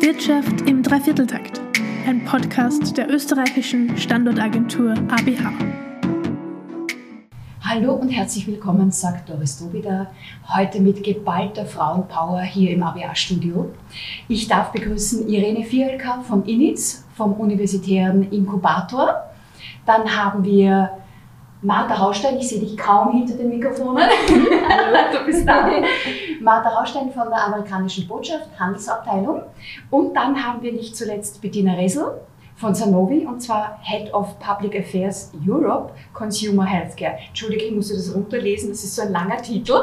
[0.00, 1.60] Wirtschaft im Dreivierteltakt,
[2.06, 5.52] ein Podcast der österreichischen Standortagentur ABH.
[7.60, 10.10] Hallo und herzlich willkommen, sagt Doris Dobida,
[10.56, 13.70] heute mit geballter Frauenpower hier im ABA-Studio.
[14.26, 19.16] Ich darf begrüßen Irene Fielka vom INITS, vom Universitären Inkubator.
[19.84, 20.92] Dann haben wir
[21.62, 24.02] Martha Raustein, ich sehe dich kaum hinter den Mikrofonen.
[24.02, 25.68] Hallo, du bist da.
[26.40, 29.42] Martha Raustein von der amerikanischen Botschaft, Handelsabteilung.
[29.90, 32.12] Und dann haben wir nicht zuletzt Bettina Resel
[32.56, 37.18] von Sanovi und zwar Head of Public Affairs Europe Consumer Healthcare.
[37.28, 39.74] Entschuldige, ich muss das runterlesen, das ist so ein langer Titel,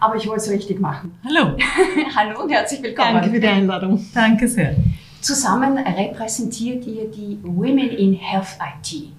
[0.00, 1.18] aber ich wollte es richtig machen.
[1.24, 1.56] Hallo.
[2.14, 3.14] Hallo und herzlich willkommen.
[3.14, 4.06] Danke für die Einladung.
[4.14, 4.76] Danke sehr.
[5.22, 9.12] Zusammen repräsentiert ihr die Women in Health IT.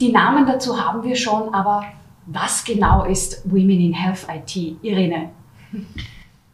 [0.00, 1.84] Die Namen dazu haben wir schon, aber
[2.24, 4.76] was genau ist Women in Health IT?
[4.82, 5.28] Irene.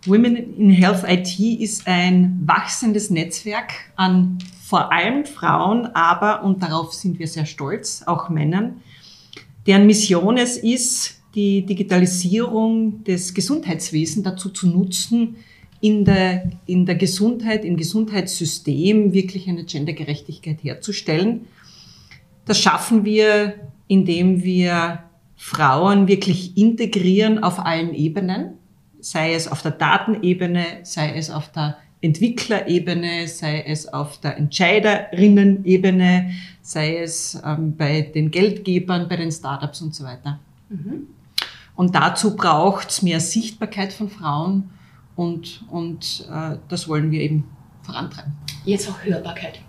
[0.05, 6.93] Women in Health IT ist ein wachsendes Netzwerk an vor allem Frauen, aber, und darauf
[6.93, 8.81] sind wir sehr stolz, auch Männern,
[9.65, 15.37] deren Mission es ist, die Digitalisierung des Gesundheitswesens dazu zu nutzen,
[15.81, 21.47] in der, in der Gesundheit, im Gesundheitssystem wirklich eine Gendergerechtigkeit herzustellen
[22.47, 23.55] das schaffen wir,
[23.89, 25.01] indem wir
[25.37, 28.55] Frauen wirklich integrieren auf allen Ebenen,
[29.01, 36.31] sei es auf der Datenebene, sei es auf der Entwicklerebene, sei es auf der Entscheiderinnen-Ebene,
[36.63, 40.39] sei es ähm, bei den Geldgebern, bei den Startups und so weiter.
[40.69, 41.09] Mhm.
[41.75, 44.71] Und dazu braucht es mehr Sichtbarkeit von Frauen
[45.15, 47.45] und, und äh, das wollen wir eben
[47.83, 48.33] vorantreiben.
[48.65, 49.61] Jetzt auch Hörbarkeit.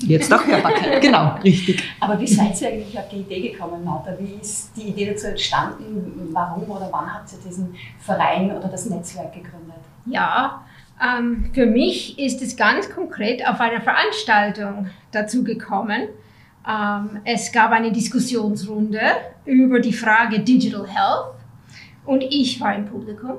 [0.00, 1.82] Jetzt auch Hörbarkeit, genau, richtig.
[2.00, 4.16] Aber wie seid ihr eigentlich auf die Idee gekommen, Martha?
[4.18, 6.30] Wie ist die Idee dazu entstanden?
[6.32, 9.76] Warum oder wann habt ihr diesen Verein oder das Netzwerk gegründet?
[10.06, 10.64] Ja,
[11.02, 16.08] ähm, für mich ist es ganz konkret auf einer Veranstaltung dazu gekommen.
[16.66, 19.00] Ähm, es gab eine Diskussionsrunde
[19.44, 21.34] über die Frage Digital Health
[22.04, 23.36] und ich war im Publikum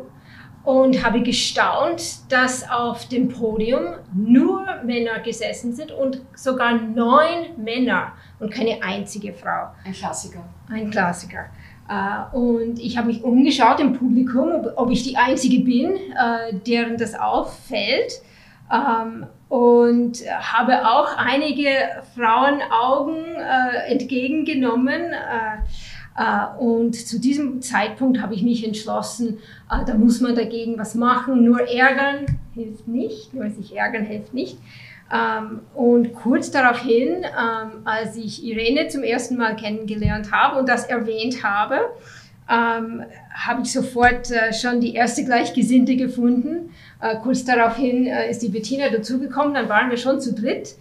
[0.67, 8.11] und habe gestaunt, dass auf dem Podium nur Männer gesessen sind und sogar neun Männer
[8.41, 9.69] und keine einzige Frau.
[9.85, 10.43] Ein Klassiker.
[10.69, 11.45] Ein Klassiker.
[11.87, 16.97] Äh, und ich habe mich umgeschaut im Publikum, ob ich die Einzige bin, äh, deren
[16.97, 18.21] das auffällt.
[18.69, 21.69] Ähm, und habe auch einige
[22.13, 25.13] Frauenaugen äh, entgegengenommen.
[26.17, 29.37] Äh, und zu diesem Zeitpunkt habe ich mich entschlossen,
[29.71, 31.43] äh, da muss man dagegen was machen.
[31.43, 34.57] Nur ärgern hilft nicht, nur sich ärgern hilft nicht.
[35.13, 40.85] Ähm, und kurz daraufhin, ähm, als ich Irene zum ersten Mal kennengelernt habe und das
[40.85, 41.79] erwähnt habe,
[42.49, 46.71] ähm, habe ich sofort äh, schon die erste Gleichgesinnte gefunden.
[47.21, 50.75] kurz daraufhin ist die Bettina dazugekommen, dann waren wir schon zu dritt.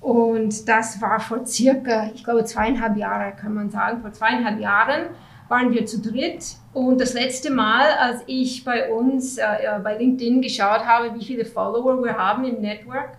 [0.00, 4.00] Und das war vor circa, ich glaube, zweieinhalb Jahre, kann man sagen.
[4.00, 5.08] Vor zweieinhalb Jahren
[5.48, 6.56] waren wir zu dritt.
[6.72, 9.44] Und das letzte Mal, als ich bei uns äh,
[9.82, 13.10] bei LinkedIn geschaut habe, wie viele Follower wir haben im Network,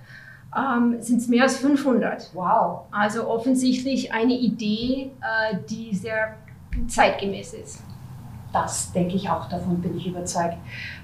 [0.55, 2.31] ähm, sind es mehr als 500.
[2.33, 2.85] Wow.
[2.91, 6.35] Also offensichtlich eine Idee, äh, die sehr
[6.87, 7.83] zeitgemäß ist.
[8.51, 10.57] Das denke ich auch, davon bin ich überzeugt.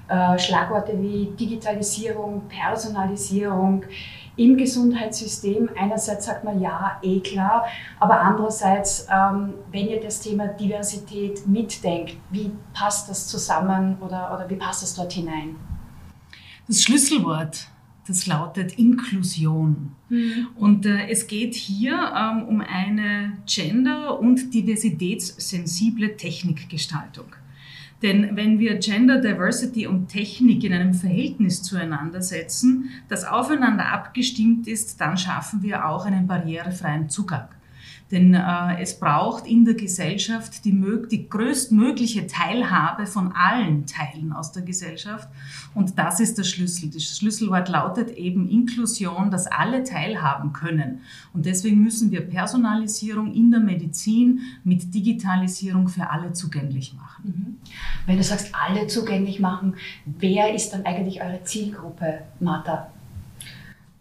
[0.08, 3.84] Äh, Schlagworte wie Digitalisierung, Personalisierung,
[4.38, 5.68] im Gesundheitssystem.
[5.76, 7.66] Einerseits sagt man ja, eh klar,
[8.00, 14.48] aber andererseits, ähm, wenn ihr das Thema Diversität mitdenkt, wie passt das zusammen oder, oder
[14.48, 15.56] wie passt das dort hinein?
[16.66, 17.68] Das Schlüsselwort,
[18.06, 19.92] das lautet Inklusion.
[20.08, 20.48] Mhm.
[20.56, 27.26] Und äh, es geht hier ähm, um eine gender- und diversitätssensible Technikgestaltung.
[28.02, 34.68] Denn wenn wir Gender Diversity und Technik in einem Verhältnis zueinander setzen, das aufeinander abgestimmt
[34.68, 37.48] ist, dann schaffen wir auch einen barrierefreien Zugang.
[38.10, 44.52] Denn äh, es braucht in der Gesellschaft die, die größtmögliche Teilhabe von allen Teilen aus
[44.52, 45.28] der Gesellschaft.
[45.74, 46.90] Und das ist der Schlüssel.
[46.90, 51.02] Das Schlüsselwort lautet eben Inklusion, dass alle teilhaben können.
[51.34, 57.24] Und deswegen müssen wir Personalisierung in der Medizin mit Digitalisierung für alle zugänglich machen.
[57.24, 57.56] Mhm.
[58.06, 59.74] Wenn du sagst, alle zugänglich machen,
[60.06, 62.90] wer ist dann eigentlich eure Zielgruppe, Martha?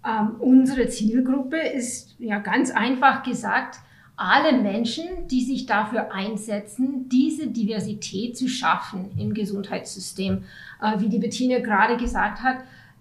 [0.06, 3.82] Ähm, unsere Zielgruppe ist ja ganz einfach gesagt
[4.18, 10.44] alle Menschen, die sich dafür einsetzen, diese Diversität zu schaffen im Gesundheitssystem.
[10.82, 12.58] Äh, wie die Bettina gerade gesagt hat,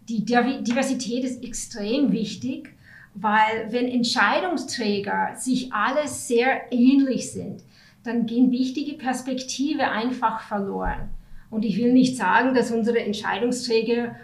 [0.08, 2.72] die Diversität ist extrem wichtig,
[3.14, 7.64] weil wenn Entscheidungsträger sich alle sehr ähnlich sind,
[8.04, 11.08] dann gehen wichtige Perspektive einfach verloren.
[11.50, 14.14] Und ich will nicht sagen, dass unsere Entscheidungsträger äh,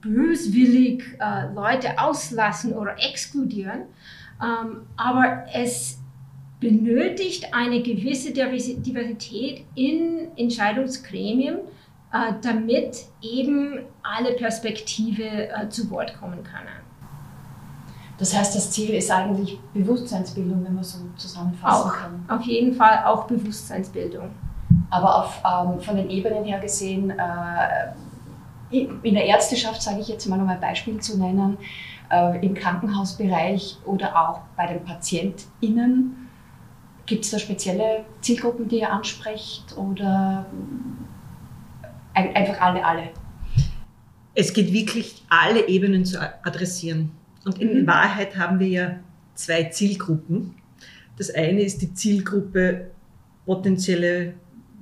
[0.00, 3.82] böswillig äh, Leute auslassen oder exkludieren,
[4.42, 5.99] ähm, aber es
[6.60, 11.56] benötigt eine gewisse Diversität in Entscheidungsgremien,
[12.12, 16.80] äh, damit eben alle Perspektive äh, zu Wort kommen können.
[18.18, 22.24] Das heißt, das Ziel ist eigentlich Bewusstseinsbildung, wenn man so zusammenfassen auch, kann.
[22.28, 24.30] Auf jeden Fall auch Bewusstseinsbildung.
[24.90, 27.92] Aber auf, ähm, von den Ebenen her gesehen, äh,
[28.70, 31.56] in der Ärzteschaft, sage ich jetzt mal, um ein Beispiel zu nennen,
[32.10, 36.19] äh, im Krankenhausbereich oder auch bei den PatientInnen,
[37.10, 40.46] gibt es da spezielle Zielgruppen, die ihr ansprecht oder
[42.14, 43.08] einfach alle, alle?
[44.36, 47.10] Es geht wirklich, alle Ebenen zu adressieren.
[47.44, 47.86] Und in mhm.
[47.88, 49.00] Wahrheit haben wir ja
[49.34, 50.54] zwei Zielgruppen.
[51.18, 52.92] Das eine ist die Zielgruppe
[53.44, 54.34] potenzielle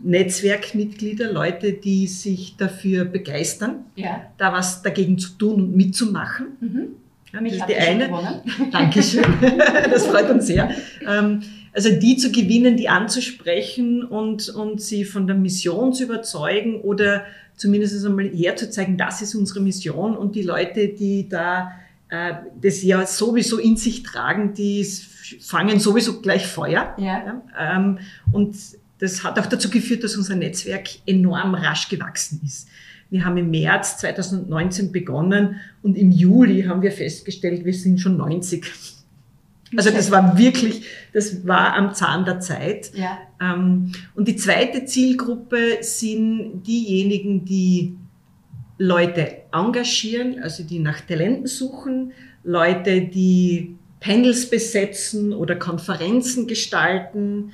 [0.02, 4.30] Netzwerkmitglieder, Leute, die sich dafür begeistern, ja.
[4.36, 6.46] da was dagegen zu tun und mitzumachen.
[6.60, 6.88] Mhm.
[7.32, 8.42] Ja, das ist die eine.
[8.72, 9.24] Dankeschön,
[9.90, 10.70] das freut uns sehr.
[11.06, 11.42] Ähm,
[11.72, 17.24] also die zu gewinnen, die anzusprechen und, und sie von der Mission zu überzeugen oder
[17.56, 21.72] zumindest einmal herzuzeigen, das ist unsere Mission und die Leute, die da
[22.08, 24.86] äh, das ja sowieso in sich tragen, die
[25.40, 26.94] fangen sowieso gleich Feuer.
[26.98, 27.04] Ja.
[27.04, 27.42] ja
[27.76, 27.98] ähm,
[28.32, 28.56] und
[28.98, 32.68] das hat auch dazu geführt, dass unser Netzwerk enorm rasch gewachsen ist.
[33.10, 38.16] Wir haben im März 2019 begonnen und im Juli haben wir festgestellt, wir sind schon
[38.16, 38.64] 90.
[39.76, 40.82] Also das war wirklich,
[41.12, 42.90] das war am Zahn der Zeit.
[42.94, 43.18] Ja.
[43.40, 47.96] Ähm, und die zweite Zielgruppe sind diejenigen, die
[48.78, 52.12] Leute engagieren, also die nach Talenten suchen,
[52.44, 57.52] Leute, die Panels besetzen oder Konferenzen gestalten,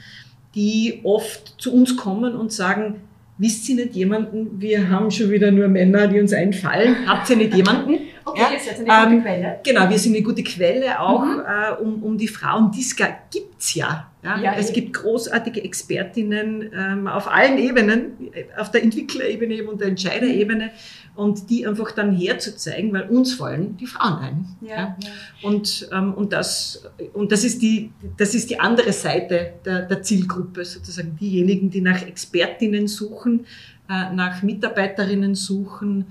[0.54, 3.00] die oft zu uns kommen und sagen,
[3.38, 7.36] wisst ihr nicht jemanden, wir haben schon wieder nur Männer, die uns einfallen, habt ihr
[7.36, 7.98] nicht jemanden?
[8.24, 9.60] Okay, ja, jetzt eine gute ähm, Quelle.
[9.64, 11.40] Genau, wir sind eine gute Quelle auch mhm.
[11.40, 12.70] äh, um, um die Frauen.
[12.70, 14.10] Dies gibt's ja.
[14.22, 14.38] ja.
[14.38, 20.70] ja es gibt großartige Expertinnen ähm, auf allen Ebenen, auf der Entwicklerebene und der Entscheiderebene
[21.14, 24.46] und die einfach dann herzuzeigen, weil uns fallen die Frauen ein.
[24.62, 24.96] Ja.
[25.42, 30.02] Und, ähm, und, das, und das, ist die, das ist die andere Seite der, der
[30.02, 33.46] Zielgruppe, sozusagen diejenigen, die nach Expertinnen suchen,
[33.88, 36.06] äh, nach Mitarbeiterinnen suchen,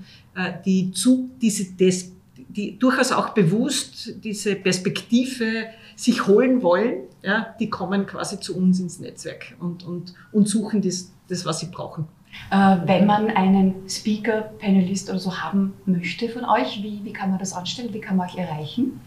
[0.64, 5.66] die, zu, diese, des, die durchaus auch bewusst diese Perspektive
[5.96, 10.82] sich holen wollen, ja, die kommen quasi zu uns ins Netzwerk und, und, und suchen
[10.82, 12.06] das, das, was sie brauchen.
[12.50, 17.30] Äh, wenn man einen Speaker, Panelist oder so haben möchte von euch, wie, wie kann
[17.30, 17.92] man das anstellen?
[17.92, 19.00] Wie kann man euch erreichen?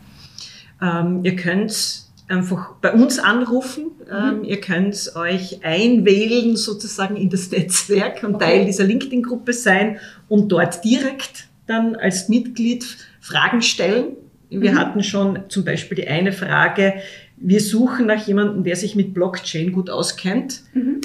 [0.82, 3.92] Ähm, ihr könnt einfach bei uns anrufen.
[4.06, 4.12] Mhm.
[4.12, 8.46] Ähm, ihr könnt euch einwählen sozusagen in das Netzwerk und okay.
[8.46, 12.86] Teil dieser LinkedIn-Gruppe sein und dort direkt dann als Mitglied
[13.20, 14.16] Fragen stellen.
[14.50, 14.78] Wir mhm.
[14.80, 16.96] hatten schon zum Beispiel die eine Frage,
[17.38, 20.62] wir suchen nach jemandem, der sich mit Blockchain gut auskennt.
[20.74, 21.02] Mhm.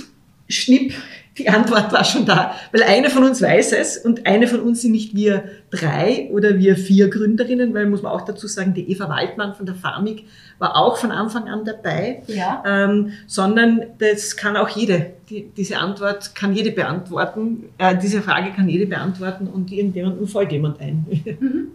[0.49, 0.95] Schnipp,
[1.39, 4.83] die Antwort war schon da, weil eine von uns weiß es und eine von uns
[4.83, 8.91] sind nicht wir drei oder wir vier Gründerinnen, weil muss man auch dazu sagen, die
[8.91, 10.27] Eva Waldmann von der Farmig
[10.59, 12.63] war auch von Anfang an dabei, ja.
[12.67, 18.53] ähm, sondern das kann auch jede, die, diese Antwort kann jede beantworten, äh, diese Frage
[18.53, 21.07] kann jede beantworten und irgendjemandem fällt jemand ein.
[21.25, 21.69] Mhm.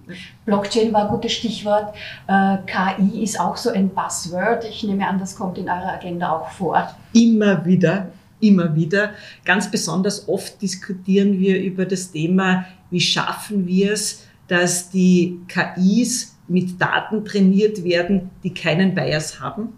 [0.45, 1.95] Blockchain war ein gutes Stichwort,
[2.27, 6.29] äh, KI ist auch so ein Buzzword, ich nehme an, das kommt in eurer Agenda
[6.29, 6.95] auch vor.
[7.13, 8.07] Immer wieder,
[8.39, 9.11] immer wieder.
[9.45, 16.37] Ganz besonders oft diskutieren wir über das Thema, wie schaffen wir es, dass die KIs
[16.47, 19.69] mit Daten trainiert werden, die keinen Bias haben.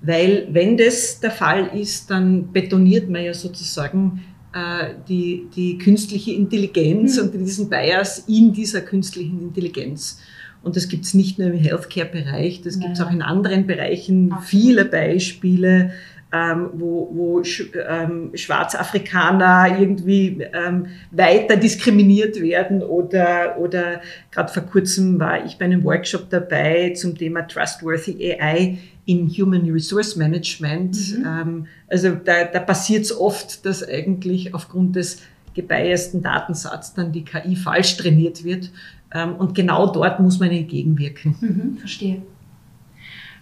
[0.00, 4.22] Weil wenn das der Fall ist, dann betoniert man ja sozusagen
[4.52, 7.22] äh, die, die künstliche Intelligenz mhm.
[7.22, 10.20] und diesen Bias in dieser künstlichen Intelligenz.
[10.62, 14.32] Und das gibt es nicht nur im Healthcare-Bereich, das gibt es auch in anderen Bereichen,
[14.42, 15.92] viele Beispiele
[16.32, 24.62] ähm, wo, wo sch, ähm, Schwarzafrikaner irgendwie ähm, weiter diskriminiert werden oder, oder gerade vor
[24.62, 31.18] kurzem war ich bei einem Workshop dabei zum Thema Trustworthy AI in Human Resource Management.
[31.18, 31.26] Mhm.
[31.26, 35.18] Ähm, also da, da passiert es oft, dass eigentlich aufgrund des
[35.54, 38.70] gebiasten Datensatzes dann die KI falsch trainiert wird.
[39.14, 41.36] Ähm, und genau dort muss man entgegenwirken.
[41.40, 42.22] Mhm, verstehe.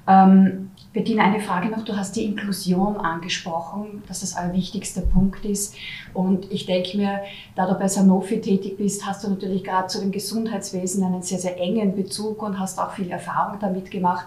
[0.06, 1.84] Ähm, Bettina, eine Frage noch.
[1.84, 5.76] Du hast die Inklusion angesprochen, dass das euer wichtigster Punkt ist.
[6.14, 7.20] Und ich denke mir,
[7.54, 11.38] da du bei Sanofi tätig bist, hast du natürlich gerade zu dem Gesundheitswesen einen sehr,
[11.38, 14.26] sehr engen Bezug und hast auch viel Erfahrung damit gemacht.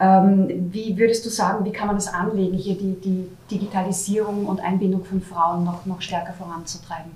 [0.00, 4.60] Ähm, wie würdest du sagen, wie kann man das anlegen, hier die, die Digitalisierung und
[4.60, 7.12] Einbindung von Frauen noch, noch stärker voranzutreiben?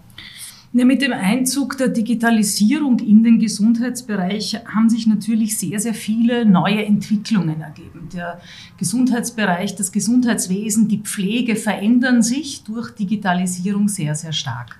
[0.72, 6.46] Ja, mit dem Einzug der Digitalisierung in den Gesundheitsbereich haben sich natürlich sehr, sehr viele
[6.46, 8.08] neue Entwicklungen ergeben.
[8.14, 8.40] Der
[8.78, 14.78] Gesundheitsbereich, das Gesundheitswesen, die Pflege verändern sich durch Digitalisierung sehr, sehr stark.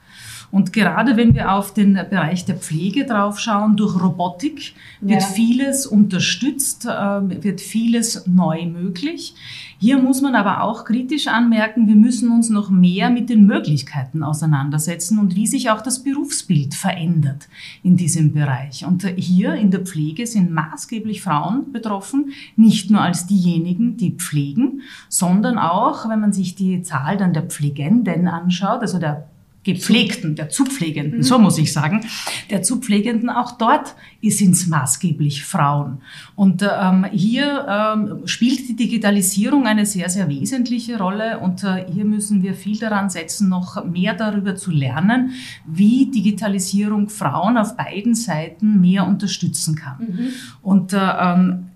[0.50, 5.26] Und gerade wenn wir auf den Bereich der Pflege draufschauen, durch Robotik wird ja.
[5.26, 9.34] vieles unterstützt, äh, wird vieles neu möglich.
[9.78, 14.22] Hier muss man aber auch kritisch anmerken, wir müssen uns noch mehr mit den Möglichkeiten
[14.22, 17.48] auseinandersetzen und wie sich auch das Berufsbild verändert
[17.82, 18.84] in diesem Bereich.
[18.84, 24.82] Und hier in der Pflege sind maßgeblich Frauen betroffen, nicht nur als diejenigen, die pflegen,
[25.08, 29.29] sondern auch, wenn man sich die Zahl dann der Pflegenden anschaut, also der
[29.62, 31.22] Gepflegten, der Zupflegenden, mhm.
[31.22, 32.00] so muss ich sagen,
[32.48, 35.98] der Zupflegenden, auch dort sind es maßgeblich Frauen.
[36.34, 42.06] Und ähm, hier ähm, spielt die Digitalisierung eine sehr, sehr wesentliche Rolle und äh, hier
[42.06, 45.32] müssen wir viel daran setzen, noch mehr darüber zu lernen,
[45.66, 49.98] wie Digitalisierung Frauen auf beiden Seiten mehr unterstützen kann.
[50.00, 50.28] Mhm.
[50.62, 51.69] Und äh, ähm,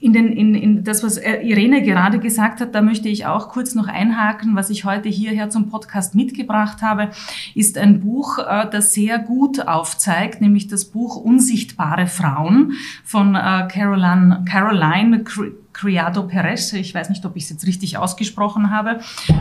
[0.00, 3.48] in, den, in, in das, was äh, Irene gerade gesagt hat, da möchte ich auch
[3.48, 4.54] kurz noch einhaken.
[4.54, 7.10] Was ich heute hierher zum Podcast mitgebracht habe,
[7.54, 12.72] ist ein Buch, äh, das sehr gut aufzeigt, nämlich das Buch Unsichtbare Frauen
[13.04, 15.24] von äh, Caroline, Caroline
[15.72, 16.72] Criado Perez.
[16.74, 19.00] Ich weiß nicht, ob ich es jetzt richtig ausgesprochen habe.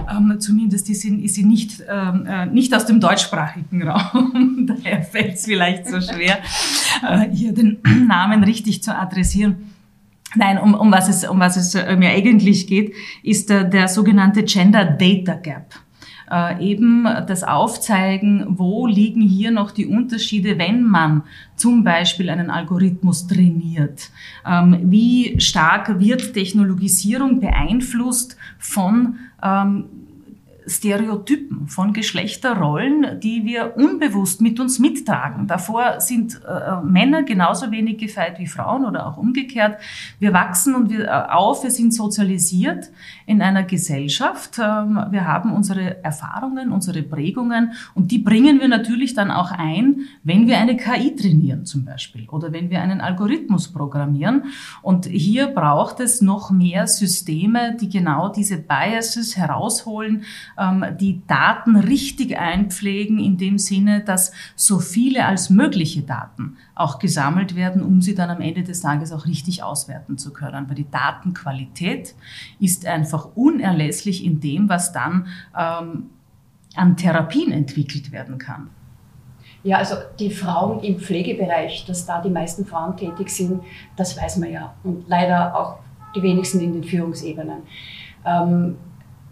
[0.10, 4.68] Ähm, zumindest ist sie, ist sie nicht, ähm, äh, nicht aus dem deutschsprachigen Raum.
[4.68, 6.38] Daher fällt es vielleicht so schwer,
[7.32, 9.69] hier den Namen richtig zu adressieren.
[10.36, 12.94] Nein, um, um, was es, um was es äh, mir eigentlich geht,
[13.24, 15.74] ist der, der sogenannte Gender Data Gap.
[16.32, 21.24] Äh, eben das Aufzeigen, wo liegen hier noch die Unterschiede, wenn man
[21.56, 24.12] zum Beispiel einen Algorithmus trainiert.
[24.46, 29.86] Ähm, wie stark wird Technologisierung beeinflusst von ähm,
[30.70, 35.48] Stereotypen, von Geschlechterrollen, die wir unbewusst mit uns mittragen.
[35.48, 39.80] Davor sind äh, Männer genauso wenig gefeit wie Frauen oder auch umgekehrt.
[40.20, 42.90] Wir wachsen und wir äh, auf, wir sind sozialisiert
[43.26, 44.60] in einer Gesellschaft.
[44.60, 50.02] Ähm, wir haben unsere Erfahrungen, unsere Prägungen und die bringen wir natürlich dann auch ein,
[50.24, 54.44] wenn wir eine KI trainieren zum Beispiel oder wenn wir einen Algorithmus programmieren.
[54.82, 60.24] Und hier braucht es noch mehr Systeme, die genau diese Biases herausholen,
[60.60, 67.00] ähm, die Daten richtig einpflegen, in dem Sinne, dass so viele als mögliche Daten auch
[67.00, 70.68] gesammelt werden, um sie dann am Ende des Tages auch richtig auswerten zu können.
[70.68, 72.16] Weil die Datenqualität
[72.60, 76.10] ist einfach unerlässlich in dem, was dann ähm,
[76.76, 78.70] an Therapien entwickelt werden kann.
[79.64, 83.62] Ja, also die Frauen im Pflegebereich, dass da die meisten Frauen tätig sind,
[83.98, 84.74] das weiß man ja.
[84.84, 85.80] Und leider auch
[86.16, 87.64] die wenigsten in den Führungsebenen.
[88.26, 88.78] Ähm,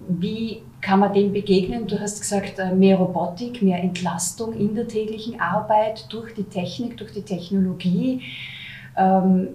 [0.09, 1.87] wie kann man dem begegnen?
[1.87, 6.97] Du hast gesagt, äh, mehr Robotik, mehr Entlastung in der täglichen Arbeit durch die Technik,
[6.97, 8.21] durch die Technologie.
[8.95, 9.47] Ähm,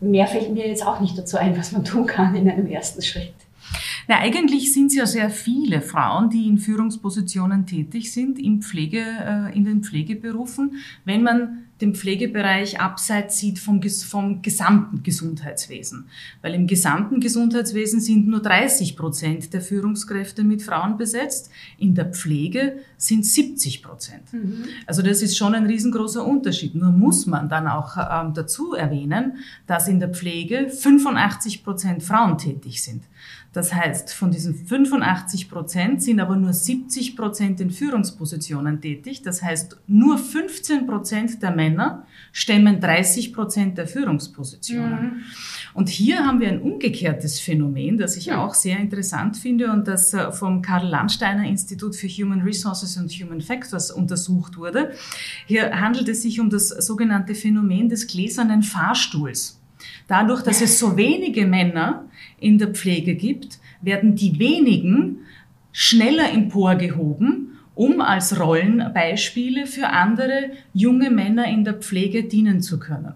[0.00, 3.02] mehr fällt mir jetzt auch nicht dazu ein, was man tun kann in einem ersten
[3.02, 3.34] Schritt.
[4.06, 9.02] Na, eigentlich sind es ja sehr viele Frauen, die in Führungspositionen tätig sind, in, Pflege,
[9.02, 10.76] äh, in den Pflegeberufen.
[11.04, 16.08] Wenn man den Pflegebereich abseits sieht vom, vom gesamten Gesundheitswesen.
[16.42, 21.50] Weil im gesamten Gesundheitswesen sind nur 30 Prozent der Führungskräfte mit Frauen besetzt.
[21.78, 24.32] In der Pflege sind 70 Prozent.
[24.32, 24.64] Mhm.
[24.86, 26.74] Also das ist schon ein riesengroßer Unterschied.
[26.74, 32.38] Nur muss man dann auch ähm, dazu erwähnen, dass in der Pflege 85 Prozent Frauen
[32.38, 33.04] tätig sind.
[33.52, 39.22] Das heißt, von diesen 85 Prozent sind aber nur 70 Prozent in Führungspositionen tätig.
[39.22, 45.02] Das heißt, nur 15 Prozent der Männer stemmen 30 Prozent der Führungspositionen.
[45.02, 45.22] Mhm.
[45.72, 48.44] Und hier haben wir ein umgekehrtes Phänomen, das ich ja.
[48.44, 53.10] auch sehr interessant finde und das äh, vom Karl Landsteiner Institut für Human Resources und
[53.12, 54.92] Human Factors untersucht wurde.
[55.46, 59.58] Hier handelt es sich um das sogenannte Phänomen des gläsernen Fahrstuhls.
[60.06, 62.07] Dadurch, dass es so wenige Männer
[62.40, 65.18] in der Pflege gibt, werden die wenigen
[65.72, 73.14] schneller emporgehoben, um als Rollenbeispiele für andere junge Männer in der Pflege dienen zu können.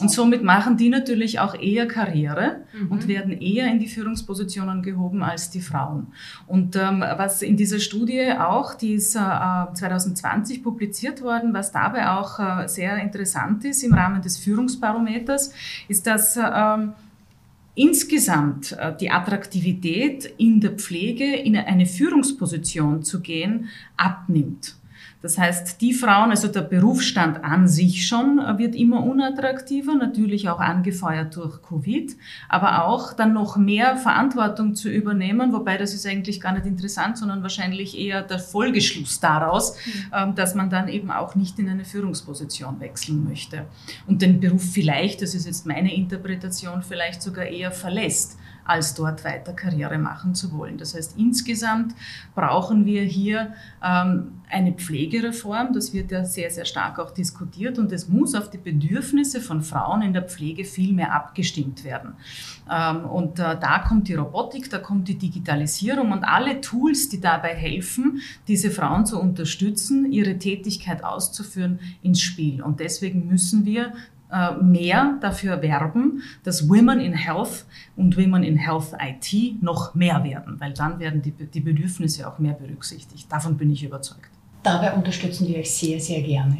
[0.00, 2.90] Und somit machen die natürlich auch eher Karriere mhm.
[2.90, 6.08] und werden eher in die Führungspositionen gehoben als die Frauen.
[6.46, 12.08] Und ähm, was in dieser Studie auch, die ist äh, 2020 publiziert worden, was dabei
[12.10, 15.52] auch äh, sehr interessant ist im Rahmen des Führungsbarometers,
[15.88, 16.42] ist, dass äh,
[17.78, 24.74] insgesamt äh, die Attraktivität in der Pflege in eine Führungsposition zu gehen abnimmt.
[25.20, 30.48] Das heißt, die Frauen, also der Berufsstand an sich schon äh, wird immer unattraktiver, natürlich
[30.48, 32.16] auch angefeuert durch Covid,
[32.48, 37.18] aber auch dann noch mehr Verantwortung zu übernehmen, wobei das ist eigentlich gar nicht interessant,
[37.18, 39.76] sondern wahrscheinlich eher der Folgeschluss daraus,
[40.12, 40.34] mhm.
[40.34, 43.66] dass man dann eben auch nicht in eine Führungsposition wechseln möchte
[44.06, 49.24] und den Beruf vielleicht, das ist jetzt meine Interpretation, vielleicht sogar eher verlässt als dort
[49.24, 50.76] weiter Karriere machen zu wollen.
[50.76, 51.94] Das heißt, insgesamt
[52.34, 55.72] brauchen wir hier ähm, eine Pflegereform.
[55.72, 59.62] Das wird ja sehr, sehr stark auch diskutiert und es muss auf die Bedürfnisse von
[59.62, 62.12] Frauen in der Pflege viel mehr abgestimmt werden.
[62.70, 67.20] Ähm, und äh, da kommt die Robotik, da kommt die Digitalisierung und alle Tools, die
[67.20, 72.62] dabei helfen, diese Frauen zu unterstützen, ihre Tätigkeit auszuführen, ins Spiel.
[72.62, 73.94] Und deswegen müssen wir
[74.60, 77.64] mehr dafür werben, dass Women in Health
[77.96, 82.38] und Women in Health IT noch mehr werden, weil dann werden die, die Bedürfnisse auch
[82.38, 83.30] mehr berücksichtigt.
[83.30, 84.30] Davon bin ich überzeugt.
[84.62, 86.58] Dabei unterstützen wir euch sehr, sehr gerne.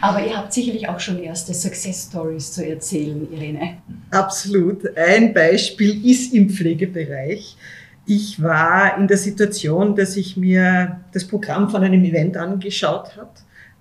[0.00, 3.78] Aber ihr habt sicherlich auch schon erste Success Stories zu erzählen, Irene.
[4.10, 4.96] Absolut.
[4.96, 7.56] Ein Beispiel ist im Pflegebereich.
[8.04, 13.30] Ich war in der Situation, dass ich mir das Programm von einem Event angeschaut habe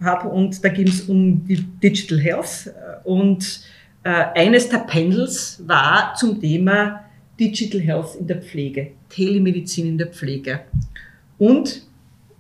[0.02, 3.62] habe und da ging es um die Digital Health und
[4.04, 7.06] äh, eines der Panels war zum Thema
[7.40, 10.62] Digital Health in der Pflege, Telemedizin in der Pflege.
[11.38, 11.84] Und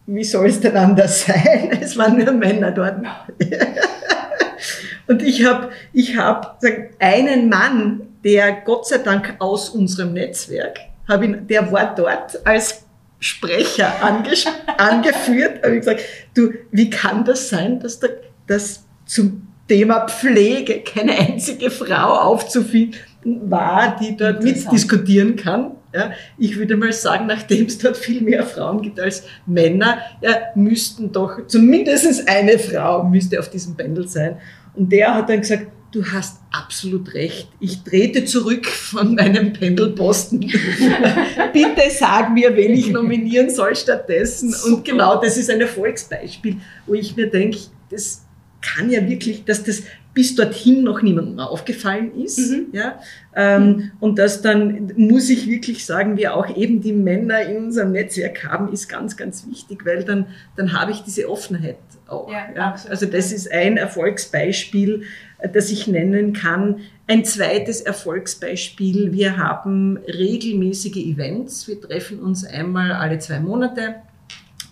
[0.07, 1.77] wie soll es denn anders sein?
[1.81, 3.03] Es waren nur Männer dort.
[5.07, 6.59] und ich habe ich hab
[6.99, 12.85] einen Mann, der Gott sei Dank aus unserem Netzwerk, hab ihn, der war dort als
[13.21, 14.33] Sprecher ange
[14.77, 15.63] angeführt.
[15.63, 16.01] Habe ich gesagt,
[16.33, 18.07] du, wie kann das sein, dass da,
[18.47, 25.71] dass zum Thema Pflege keine einzige Frau aufzufinden war, die dort mitdiskutieren kann?
[25.93, 30.37] Ja, ich würde mal sagen, nachdem es dort viel mehr Frauen gibt als Männer, ja,
[30.55, 34.37] müssten doch zumindest eine Frau müsste auf diesem Pendel sein.
[34.73, 37.49] Und der hat dann gesagt, du hast absolut recht.
[37.59, 40.39] Ich trete zurück von meinem Pendelposten.
[41.53, 44.51] Bitte sag mir, wen ich nominieren soll stattdessen.
[44.51, 44.75] Super.
[44.75, 46.57] Und genau das ist ein Erfolgsbeispiel,
[46.87, 48.21] wo ich mir denke, das
[48.61, 49.83] kann ja wirklich, dass das
[50.13, 52.51] bis dorthin noch niemandem aufgefallen ist.
[52.51, 52.67] Mhm.
[52.73, 52.99] Ja?
[53.35, 53.91] Ähm, mhm.
[53.99, 58.43] Und das dann, muss ich wirklich sagen, wir auch eben die Männer in unserem Netzwerk
[58.43, 62.29] haben, ist ganz, ganz wichtig, weil dann, dann habe ich diese Offenheit auch.
[62.31, 62.75] Ja, ja?
[62.89, 65.03] Also das ist ein Erfolgsbeispiel,
[65.53, 66.81] das ich nennen kann.
[67.07, 71.67] Ein zweites Erfolgsbeispiel, wir haben regelmäßige Events.
[71.67, 73.95] Wir treffen uns einmal alle zwei Monate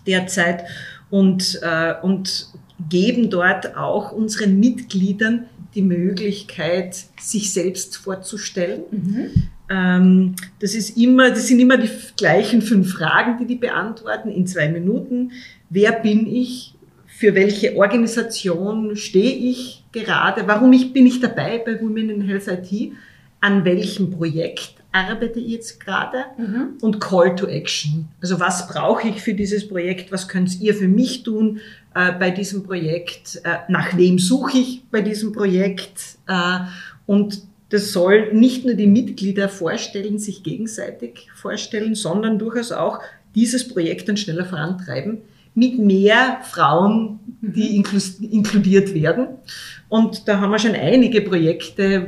[0.05, 0.65] derzeit
[1.09, 2.49] und, äh, und
[2.89, 8.81] geben dort auch unseren Mitgliedern die Möglichkeit, sich selbst vorzustellen.
[8.91, 9.29] Mhm.
[9.69, 14.47] Ähm, das, ist immer, das sind immer die gleichen fünf Fragen, die die beantworten in
[14.47, 15.31] zwei Minuten.
[15.69, 16.73] Wer bin ich?
[17.05, 20.47] Für welche Organisation stehe ich gerade?
[20.47, 22.93] Warum ich, bin ich dabei bei Women in Health IT?
[23.41, 26.25] An welchem Projekt arbeite ich jetzt gerade?
[26.37, 26.77] Mhm.
[26.81, 28.07] Und Call to Action.
[28.21, 30.11] Also was brauche ich für dieses Projekt?
[30.11, 31.59] Was könnt ihr für mich tun?
[31.95, 36.59] Äh, bei diesem Projekt, äh, nach wem suche ich bei diesem Projekt äh,
[37.05, 42.99] und das soll nicht nur die Mitglieder vorstellen, sich gegenseitig vorstellen, sondern durchaus auch
[43.35, 45.19] dieses Projekt dann schneller vorantreiben
[45.53, 48.29] mit mehr Frauen, die mhm.
[48.31, 49.27] inkludiert werden.
[49.87, 52.07] Und da haben wir schon einige Projekte,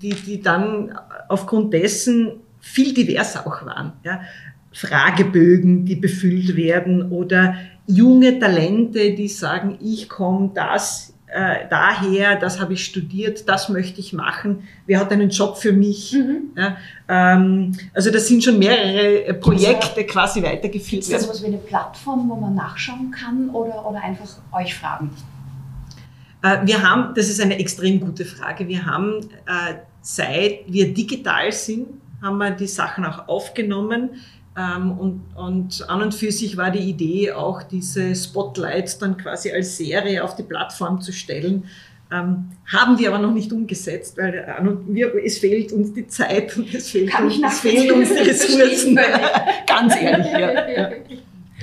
[0.00, 0.96] die, die dann
[1.28, 3.92] aufgrund dessen viel diverser auch waren.
[4.04, 4.20] Ja.
[4.76, 12.60] Fragebögen, die befüllt werden oder junge Talente, die sagen, ich komme das äh, daher, das
[12.60, 16.12] habe ich studiert, das möchte ich machen, wer hat einen Job für mich?
[16.12, 16.50] Mhm.
[16.56, 16.76] Ja,
[17.08, 21.46] ähm, also das sind schon mehrere äh, Projekte ja, quasi weitergeführt Ist das was wie
[21.46, 25.10] eine Plattform, wo man nachschauen kann oder, oder einfach euch fragen?
[26.42, 31.50] Äh, wir haben, das ist eine extrem gute Frage, wir haben äh, seit wir digital
[31.50, 31.88] sind,
[32.22, 34.10] haben wir die Sachen auch aufgenommen
[34.56, 39.76] und, und an und für sich war die Idee auch, diese Spotlights dann quasi als
[39.76, 41.64] Serie auf die Plattform zu stellen.
[42.10, 46.56] Ähm, haben wir aber noch nicht umgesetzt, weil äh, wir, es fehlt uns die Zeit
[46.56, 48.98] und es, fehlt uns, es fehlen uns die Ressourcen.
[49.66, 50.68] Ganz ehrlich, ja.
[50.68, 50.90] ja.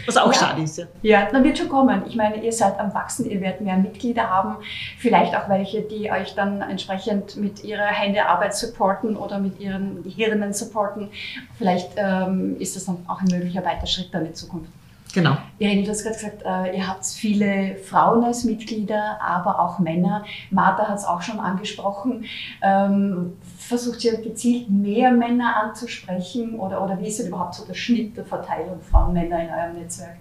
[0.06, 0.39] Was auch ja.
[0.39, 0.86] schade ist, ja.
[1.01, 2.03] Ja, dann wird schon kommen.
[2.08, 4.58] Ich meine, ihr seid am Wachsen, ihr werdet mehr Mitglieder haben,
[4.97, 10.53] vielleicht auch welche, die euch dann entsprechend mit ihrer Händearbeit supporten oder mit ihren Hirnen
[10.53, 11.10] supporten.
[11.58, 14.69] Vielleicht ähm, ist das dann auch ein möglicher weiter Schritt dann in Zukunft.
[15.13, 15.38] Genau.
[15.60, 20.25] Irene, du hast gerade gesagt, äh, ihr habt viele Frauen als Mitglieder, aber auch Männer.
[20.49, 22.25] Martha hat es auch schon angesprochen.
[22.63, 23.34] Ähm,
[23.67, 28.17] versucht ihr gezielt mehr Männer anzusprechen oder, oder wie ist denn überhaupt so der Schnitt
[28.17, 30.17] der Verteilung Frauen-Männer in eurem Netzwerk?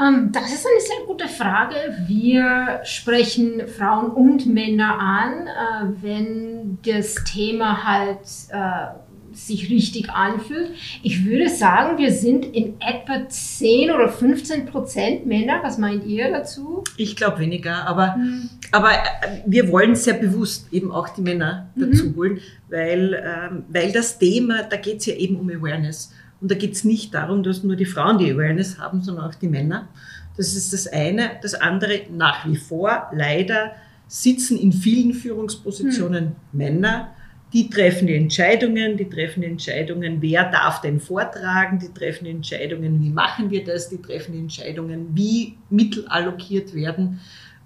[0.00, 1.76] Ähm, das ist eine sehr gute Frage.
[2.06, 9.03] Wir sprechen Frauen und Männer an, äh, wenn das Thema halt äh,
[9.36, 10.70] sich richtig anfühlt.
[11.02, 15.60] Ich würde sagen, wir sind in etwa 10 oder 15 Prozent Männer.
[15.62, 16.84] Was meint ihr dazu?
[16.96, 18.50] Ich glaube weniger, aber, mhm.
[18.72, 21.90] aber äh, wir wollen sehr bewusst eben auch die Männer mhm.
[21.90, 26.12] dazu holen, weil, ähm, weil das Thema, da geht es ja eben um Awareness.
[26.40, 29.34] Und da geht es nicht darum, dass nur die Frauen die Awareness haben, sondern auch
[29.34, 29.88] die Männer.
[30.36, 31.30] Das ist das eine.
[31.42, 33.72] Das andere, nach wie vor, leider
[34.08, 36.34] sitzen in vielen Führungspositionen hm.
[36.52, 37.14] Männer,
[37.54, 42.32] die treffen die Entscheidungen, die treffen die Entscheidungen, wer darf denn vortragen, die treffen die
[42.32, 47.20] Entscheidungen, wie machen wir das, die treffen die Entscheidungen, wie Mittel allokiert werden.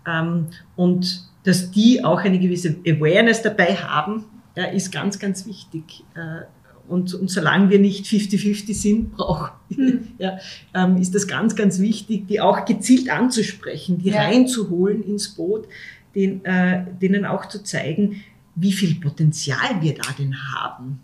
[0.07, 4.27] Ähm, und dass die auch eine gewisse Awareness dabei haben,
[4.75, 6.05] ist ganz, ganz wichtig.
[6.15, 6.45] Äh,
[6.89, 10.09] und, und solange wir nicht 50-50 sind, brauch, hm.
[10.19, 10.39] ja,
[10.75, 14.23] ähm, ist das ganz, ganz wichtig, die auch gezielt anzusprechen, die ja.
[14.23, 15.67] reinzuholen ins Boot,
[16.15, 18.23] den, äh, denen auch zu zeigen,
[18.61, 21.01] wie viel Potenzial wir da denn haben.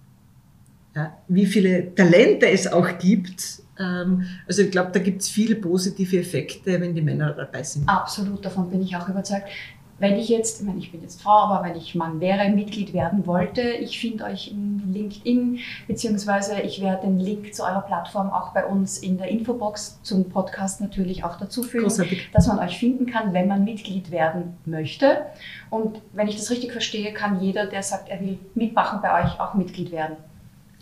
[0.94, 3.62] Ja, wie viele Talente es auch gibt.
[3.78, 7.88] Ähm, also ich glaube, da gibt es viele positive Effekte, wenn die Männer dabei sind.
[7.88, 9.48] Absolut, davon bin ich auch überzeugt
[9.98, 12.92] wenn ich jetzt, ich meine, ich bin jetzt Frau, aber wenn ich Mann wäre, Mitglied
[12.92, 18.30] werden wollte, ich finde euch in LinkedIn, beziehungsweise ich werde den Link zu eurer Plattform
[18.30, 22.30] auch bei uns in der Infobox zum Podcast natürlich auch dazu fügen, Großartig.
[22.32, 25.26] dass man euch finden kann, wenn man Mitglied werden möchte.
[25.70, 29.38] Und wenn ich das richtig verstehe, kann jeder, der sagt, er will mitmachen bei euch,
[29.38, 30.16] auch Mitglied werden.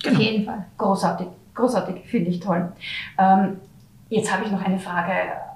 [0.03, 0.17] Genau.
[0.17, 0.65] Auf jeden Fall.
[0.79, 2.73] Großartig, großartig, finde ich toll.
[3.19, 3.61] Ähm,
[4.09, 5.13] jetzt habe ich noch eine Frage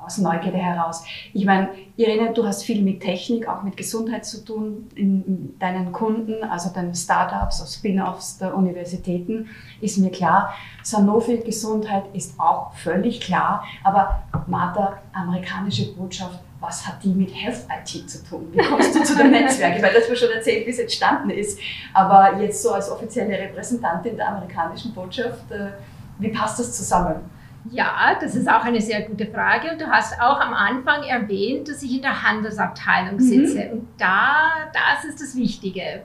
[0.06, 1.04] aus Neugierde heraus.
[1.32, 5.92] Ich meine, Irene, du hast viel mit Technik, auch mit Gesundheit zu tun in deinen
[5.92, 9.48] Kunden, also deinen Startups, also Spin-offs der Universitäten,
[9.80, 10.54] ist mir klar.
[10.82, 17.66] Sanofi Gesundheit ist auch völlig klar, aber Martha, amerikanische Botschaft, was hat die mit Health
[17.68, 18.48] IT zu tun?
[18.52, 19.82] Wie kommst du zu dem Netzwerk?
[19.82, 21.58] Weil das mir schon erzählt, wie es entstanden ist.
[21.92, 25.70] Aber jetzt so als offizielle Repräsentantin der amerikanischen Botschaft, äh,
[26.18, 27.35] wie passt das zusammen?
[27.70, 29.72] Ja, das ist auch eine sehr gute Frage.
[29.72, 33.20] Und du hast auch am Anfang erwähnt, dass ich in der Handelsabteilung mhm.
[33.20, 33.64] sitze.
[33.66, 33.72] Mhm.
[33.72, 36.02] Und da, das ist das Wichtige.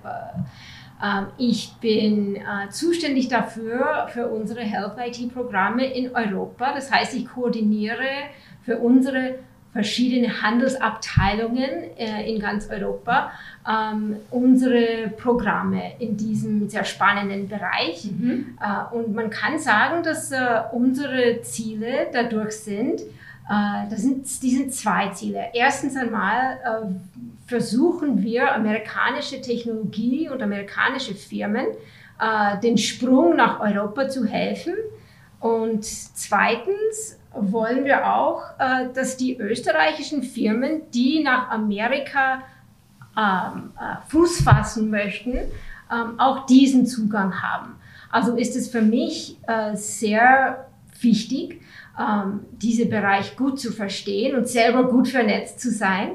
[1.03, 6.73] Ähm, ich bin äh, zuständig dafür, für unsere Health IT-Programme in Europa.
[6.73, 8.29] Das heißt, ich koordiniere
[8.61, 9.39] für unsere
[9.73, 13.31] verschiedene Handelsabteilungen äh, in ganz Europa
[13.67, 18.09] ähm, unsere Programme in diesem sehr spannenden Bereich.
[18.11, 18.57] Mhm.
[18.59, 24.55] Äh, und man kann sagen, dass äh, unsere Ziele dadurch sind, äh, das sind, die
[24.55, 25.45] sind zwei Ziele.
[25.53, 31.67] Erstens einmal äh, versuchen wir, amerikanische Technologie und amerikanische Firmen
[32.19, 34.73] äh, den Sprung nach Europa zu helfen.
[35.39, 42.43] Und zweitens wollen wir auch, äh, dass die österreichischen Firmen, die nach Amerika
[43.17, 45.33] ähm, äh, Fuß fassen möchten,
[45.91, 47.75] ähm, auch diesen Zugang haben.
[48.09, 50.67] Also ist es für mich äh, sehr
[50.99, 51.61] wichtig,
[51.99, 56.13] ähm, diesen Bereich gut zu verstehen und selber gut vernetzt zu sein,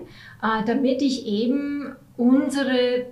[0.66, 3.06] damit ich eben unsere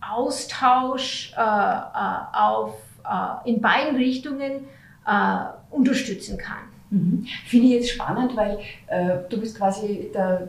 [0.00, 2.74] Austausch auf,
[3.44, 4.64] in beiden Richtungen
[5.70, 6.75] unterstützen kann.
[6.90, 7.26] Mhm.
[7.46, 10.48] Finde ich jetzt spannend, weil äh, du bist quasi der,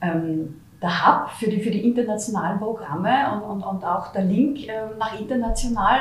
[0.00, 4.68] ähm, der Hub für die, für die internationalen Programme und, und, und auch der Link
[4.68, 6.00] äh, nach international.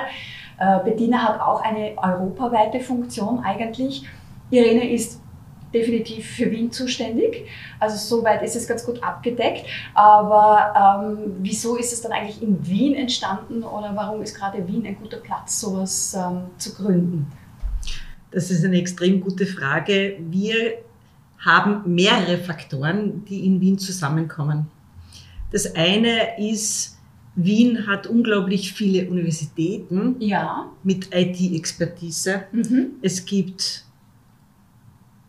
[0.60, 4.08] Äh, Bettina hat auch eine europaweite Funktion eigentlich.
[4.50, 5.22] Irene ist
[5.74, 7.46] definitiv für Wien zuständig.
[7.80, 9.66] Also soweit ist es ganz gut abgedeckt.
[9.94, 14.86] Aber ähm, wieso ist es dann eigentlich in Wien entstanden oder warum ist gerade Wien
[14.86, 17.32] ein guter Platz, sowas ähm, zu gründen?
[18.32, 20.18] Das ist eine extrem gute Frage.
[20.30, 20.80] Wir
[21.40, 24.68] haben mehrere Faktoren, die in Wien zusammenkommen.
[25.52, 26.98] Das eine ist,
[27.36, 30.70] Wien hat unglaublich viele Universitäten ja.
[30.84, 32.44] mit IT-Expertise.
[32.52, 32.88] Mhm.
[33.02, 33.86] Es gibt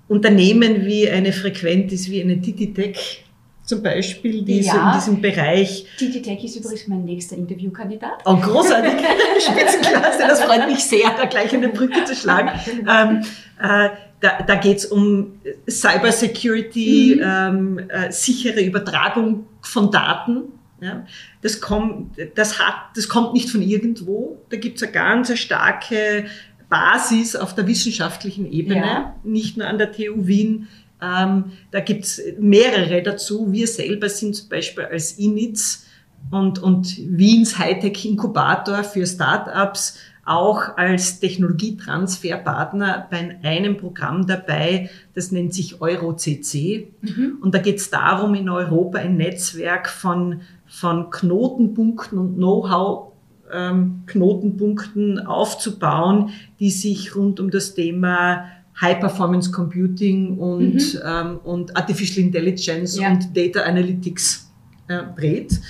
[0.09, 3.28] Unternehmen wie eine Frequentis, wie eine Tititech,
[3.69, 4.93] zum Beispiel, die ja.
[4.93, 5.85] in diesem Bereich.
[5.99, 8.23] Titi Tech ist übrigens mein nächster Interviewkandidat.
[8.25, 8.93] Oh, großartig.
[9.41, 12.59] Spitzenklasse, das freut mich sehr, da gleich eine Brücke zu schlagen.
[12.67, 13.25] Ähm,
[13.61, 17.23] äh, da da geht es um Cybersecurity, mhm.
[17.23, 20.45] ähm, äh, sichere Übertragung von Daten.
[20.81, 21.05] Ja,
[21.43, 24.41] das, kommt, das, hat, das kommt nicht von irgendwo.
[24.49, 26.25] Da gibt es eine ganz starke
[26.71, 29.17] Basis auf der wissenschaftlichen Ebene, ja.
[29.25, 30.69] nicht nur an der TU Wien,
[31.03, 33.53] ähm, da gibt's mehrere dazu.
[33.53, 35.87] Wir selber sind zum Beispiel als INITS
[36.31, 45.33] und, und Wiens Hightech Inkubator für Startups auch als Technologietransferpartner bei einem Programm dabei, das
[45.33, 46.93] nennt sich EuroCC.
[47.01, 47.39] Mhm.
[47.41, 53.13] Und da geht es darum, in Europa ein Netzwerk von, von Knotenpunkten und Know-how
[53.51, 56.31] ähm, Knotenpunkten aufzubauen,
[56.61, 58.45] die sich rund um das Thema
[58.81, 61.01] High Performance Computing und, mhm.
[61.05, 63.11] ähm, und Artificial Intelligence ja.
[63.11, 64.51] und Data Analytics
[64.89, 65.61] äh, dreht,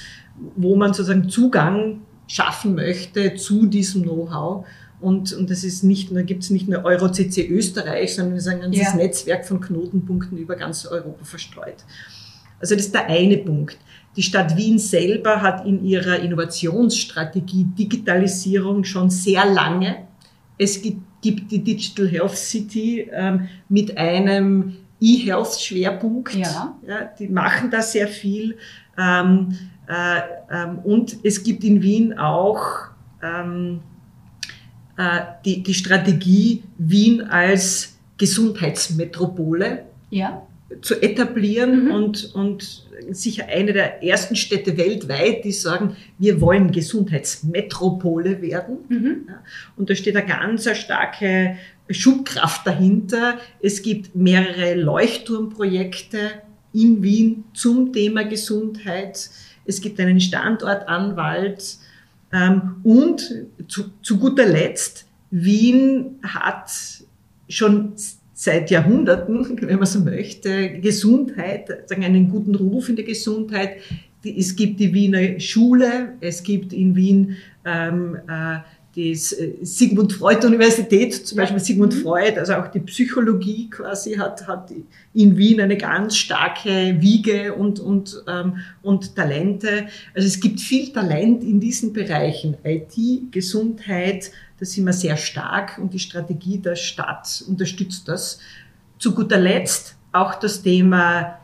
[0.56, 4.66] wo man sozusagen Zugang schaffen möchte zu diesem Know-how.
[5.00, 8.52] Und, und das ist nicht nur, gibt es nicht nur EuroCC Österreich, sondern es ist
[8.52, 8.94] ein ganzes ja.
[8.96, 11.84] Netzwerk von Knotenpunkten über ganz Europa verstreut.
[12.60, 13.78] Also das ist der eine Punkt.
[14.16, 20.08] Die Stadt Wien selber hat in ihrer Innovationsstrategie Digitalisierung schon sehr lange.
[20.58, 26.34] Es gibt, gibt die Digital Health City ähm, mit einem E-Health-Schwerpunkt.
[26.34, 26.76] Ja.
[26.86, 27.10] ja.
[27.18, 28.56] Die machen da sehr viel.
[28.96, 29.56] Ähm,
[29.88, 32.88] äh, ähm, und es gibt in Wien auch
[33.22, 33.80] ähm,
[34.96, 40.42] äh, die, die Strategie, Wien als Gesundheitsmetropole ja.
[40.82, 41.90] zu etablieren mhm.
[41.92, 48.78] und, und sicher eine der ersten Städte weltweit, die sagen, wir wollen Gesundheitsmetropole werden.
[48.88, 49.28] Mhm.
[49.76, 51.56] Und da steht eine ganz starke
[51.88, 53.38] Schubkraft dahinter.
[53.60, 56.18] Es gibt mehrere Leuchtturmprojekte
[56.72, 59.30] in Wien zum Thema Gesundheit
[59.68, 61.76] es gibt einen Standortanwalt
[62.32, 66.70] ähm, und zu, zu guter Letzt, Wien hat
[67.50, 67.92] schon
[68.38, 73.78] seit Jahrhunderten, wenn man so möchte, Gesundheit, sagen einen guten Ruf in der Gesundheit.
[74.22, 78.58] Es gibt die Wiener Schule, es gibt in Wien ähm, äh,
[78.94, 79.16] die äh,
[79.62, 82.02] Sigmund Freud Universität, zum Beispiel Sigmund mhm.
[82.02, 84.72] Freud, also auch die Psychologie quasi hat, hat
[85.14, 89.86] in Wien eine ganz starke Wiege und, und, ähm, und Talente.
[90.14, 92.56] Also es gibt viel Talent in diesen Bereichen.
[92.64, 98.40] IT, Gesundheit, da sind wir sehr stark und die Strategie der Stadt unterstützt das.
[98.98, 101.38] Zu guter Letzt auch das Thema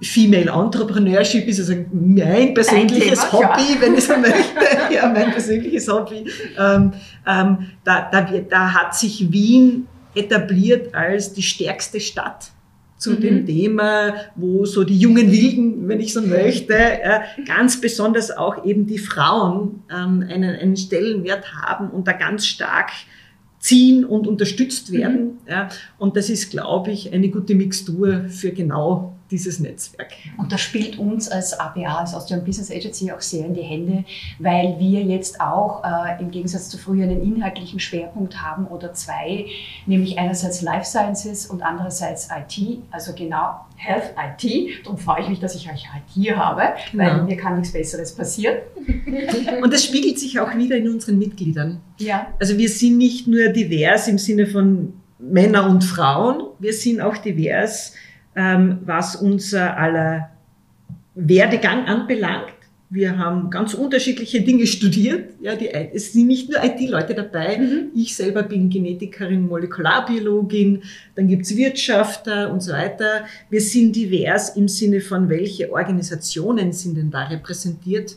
[0.00, 3.80] Female Entrepreneurship ist also mein persönliches Thema, Hobby, ja.
[3.80, 4.64] wenn ich so möchte.
[4.94, 6.24] ja, mein persönliches Hobby.
[6.56, 6.92] Ähm,
[7.26, 12.52] ähm, da, da, da hat sich Wien etabliert als die stärkste Stadt
[12.98, 13.20] zu mhm.
[13.20, 18.64] dem Thema, wo so die jungen Wilden, wenn ich so möchte, äh, ganz besonders auch
[18.64, 22.90] eben die Frauen ähm, einen, einen Stellenwert haben und da ganz stark
[23.60, 25.24] ziehen und unterstützt werden.
[25.24, 25.38] Mhm.
[25.48, 30.12] Ja, und das ist, glaube ich, eine gute Mixtur für genau dieses Netzwerk.
[30.38, 34.04] Und das spielt uns als ABA, als Austrian Business Agency, auch sehr in die Hände,
[34.38, 39.46] weil wir jetzt auch äh, im Gegensatz zu früher einen inhaltlichen Schwerpunkt haben oder zwei,
[39.86, 44.84] nämlich einerseits Life Sciences und andererseits IT, also genau Health IT.
[44.84, 47.04] Darum freue ich mich, dass ich euch halt hier habe, genau.
[47.04, 48.56] weil mir kann nichts Besseres passieren.
[49.62, 51.80] Und das spiegelt sich auch wieder in unseren Mitgliedern.
[51.98, 52.26] Ja.
[52.40, 57.16] Also wir sind nicht nur divers im Sinne von Männer und Frauen, wir sind auch
[57.16, 57.94] divers
[58.38, 60.30] ähm, was unser aller
[61.16, 62.54] Werdegang anbelangt.
[62.88, 65.34] Wir haben ganz unterschiedliche Dinge studiert.
[65.42, 67.58] Ja, die, es sind nicht nur IT-Leute dabei.
[67.58, 67.88] Mhm.
[67.94, 70.82] Ich selber bin Genetikerin, Molekularbiologin.
[71.16, 73.26] Dann gibt's Wirtschafter und so weiter.
[73.50, 78.16] Wir sind divers im Sinne von, welche Organisationen sind denn da repräsentiert?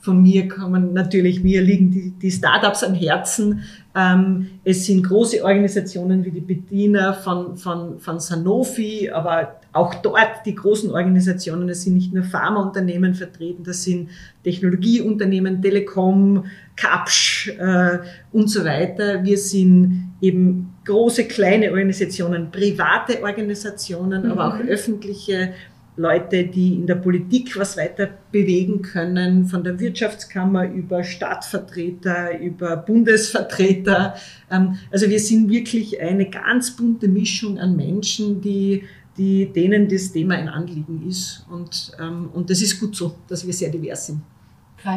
[0.00, 3.62] Von mir kommen natürlich, mir liegen die, die Startups am Herzen.
[3.96, 10.44] Ähm, es sind große Organisationen wie die Bediener von, von, von Sanofi, aber auch dort
[10.44, 14.10] die großen Organisationen, es sind nicht nur Pharmaunternehmen vertreten, das sind
[14.44, 16.44] Technologieunternehmen, Telekom,
[16.76, 17.98] Kapsch äh,
[18.32, 19.24] und so weiter.
[19.24, 24.32] Wir sind eben große, kleine Organisationen, private Organisationen, mhm.
[24.32, 25.52] aber auch öffentliche
[25.96, 32.76] Leute, die in der Politik was weiter bewegen können, von der Wirtschaftskammer über Stadtvertreter, über
[32.76, 34.14] Bundesvertreter.
[34.50, 38.84] Ähm, also wir sind wirklich eine ganz bunte Mischung an Menschen, die
[39.16, 41.44] die, denen das Thema ein Anliegen ist.
[41.50, 44.20] Und, ähm, und das ist gut so, dass wir sehr divers sind.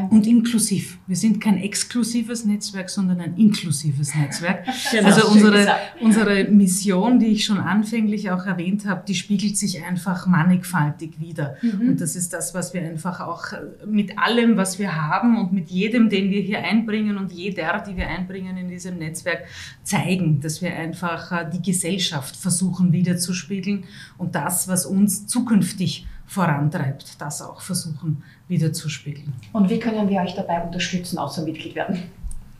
[0.10, 0.98] Und inklusiv.
[1.08, 4.66] Wir sind kein exklusives Netzwerk, sondern ein inklusives Netzwerk.
[4.92, 5.68] Genau, also unsere,
[6.00, 11.58] unsere Mission, die ich schon anfänglich auch erwähnt habe, die spiegelt sich einfach mannigfaltig wieder.
[11.62, 11.90] Mhm.
[11.90, 13.46] Und das ist das, was wir einfach auch
[13.86, 17.98] mit allem, was wir haben und mit jedem, den wir hier einbringen und jeder, die
[17.98, 19.46] wir einbringen in diesem Netzwerk,
[19.84, 23.86] zeigen, dass wir einfach äh, die Gesellschaft versuchen wiederzuspiegeln
[24.18, 29.34] und das, was uns zukünftig vorantreibt, das auch versuchen wiederzuspiegeln.
[29.54, 32.04] Und wie können wir euch dabei unterstützen, außer Mitglied werden?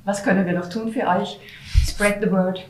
[0.04, 1.40] Was können wir noch tun für euch?
[1.88, 2.64] Spread the word.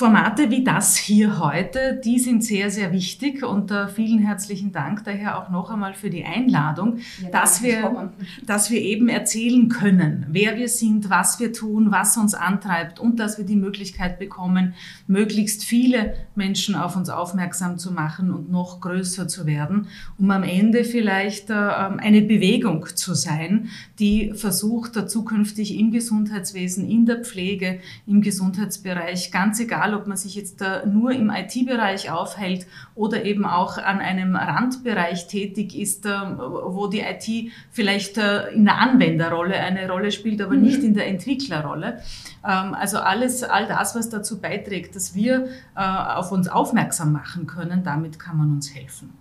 [0.00, 5.04] Formate wie das hier heute, die sind sehr, sehr wichtig und uh, vielen herzlichen Dank
[5.04, 8.10] daher auch noch einmal für die Einladung, ja, dass, wir,
[8.46, 13.20] dass wir eben erzählen können, wer wir sind, was wir tun, was uns antreibt und
[13.20, 14.72] dass wir die Möglichkeit bekommen,
[15.06, 20.44] möglichst viele Menschen auf uns aufmerksam zu machen und noch größer zu werden, um am
[20.44, 21.54] Ende vielleicht uh,
[21.98, 29.30] eine Bewegung zu sein, die versucht, uh, zukünftig im Gesundheitswesen, in der Pflege, im Gesundheitsbereich,
[29.30, 33.98] ganz egal, egal ob man sich jetzt nur im IT-Bereich aufhält oder eben auch an
[33.98, 40.12] einem Randbereich tätig ist, äh, wo die IT vielleicht äh, in der Anwenderrolle eine Rolle
[40.12, 40.62] spielt, aber mhm.
[40.62, 42.00] nicht in der Entwicklerrolle.
[42.46, 47.46] Ähm, also alles, all das, was dazu beiträgt, dass wir äh, auf uns aufmerksam machen
[47.46, 49.12] können, damit kann man uns helfen.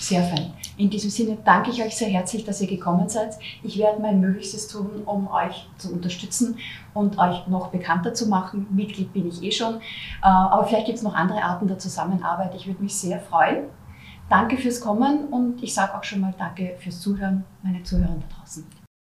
[0.00, 0.52] Sehr fein.
[0.76, 3.36] In diesem Sinne danke ich euch sehr herzlich, dass ihr gekommen seid.
[3.62, 6.56] Ich werde mein Möglichstes tun, um euch zu unterstützen
[6.94, 8.66] und euch noch bekannter zu machen.
[8.70, 9.76] Mitglied bin ich eh schon.
[9.76, 9.80] Äh,
[10.22, 12.54] aber vielleicht gibt es noch andere Arten der Zusammenarbeit.
[12.54, 13.64] Ich würde mich sehr freuen.
[14.30, 18.36] Danke fürs Kommen und ich sage auch schon mal Danke fürs Zuhören, meine Zuhörer da
[18.38, 18.81] draußen.